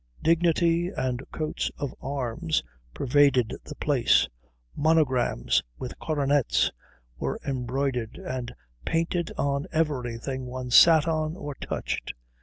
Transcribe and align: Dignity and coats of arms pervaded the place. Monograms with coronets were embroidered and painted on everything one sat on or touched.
Dignity 0.23 0.87
and 0.89 1.21
coats 1.31 1.69
of 1.77 1.93
arms 2.01 2.63
pervaded 2.95 3.53
the 3.65 3.75
place. 3.75 4.27
Monograms 4.75 5.61
with 5.77 5.99
coronets 5.99 6.71
were 7.19 7.39
embroidered 7.47 8.15
and 8.17 8.51
painted 8.83 9.31
on 9.37 9.67
everything 9.71 10.47
one 10.47 10.71
sat 10.71 11.07
on 11.07 11.35
or 11.35 11.53
touched. 11.53 12.13